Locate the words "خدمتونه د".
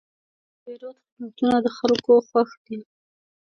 1.03-1.67